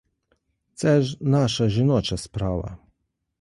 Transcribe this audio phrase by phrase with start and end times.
[0.73, 2.77] Це ж наша жіноча справа.